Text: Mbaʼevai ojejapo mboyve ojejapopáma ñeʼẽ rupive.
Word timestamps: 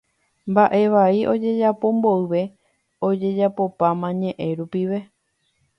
Mbaʼevai 0.51 1.19
ojejapo 1.31 1.87
mboyve 1.97 2.41
ojejapopáma 3.07 4.09
ñeʼẽ 4.21 4.49
rupive. 4.59 4.99